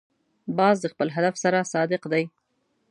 [0.57, 2.23] باز د خپل هدف سره صادق دی